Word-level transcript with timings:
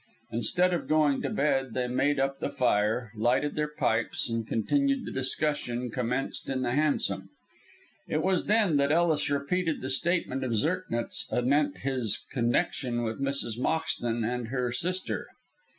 Instead 0.31 0.73
of 0.73 0.87
going 0.87 1.21
to 1.21 1.29
bed, 1.29 1.75
they 1.75 1.87
made 1.87 2.19
up 2.19 2.39
the 2.39 2.49
fire, 2.49 3.11
lighted 3.15 3.55
their 3.55 3.67
pipes, 3.67 4.27
and 4.27 4.47
continued 4.47 5.05
the 5.05 5.11
discussion 5.11 5.91
commenced 5.91 6.49
in 6.49 6.63
the 6.63 6.71
hansom. 6.71 7.29
It 8.07 8.23
was 8.23 8.45
then 8.47 8.77
that 8.77 8.91
Ellis 8.91 9.29
repeated 9.29 9.79
the 9.81 9.91
statement 9.91 10.43
of 10.43 10.55
Zirknitz 10.55 11.31
anent 11.31 11.81
his 11.83 12.17
connection 12.31 13.03
with 13.03 13.21
Mrs. 13.21 13.59
Moxton 13.59 14.25
and 14.27 14.47
her 14.47 14.71
sister. 14.71 15.27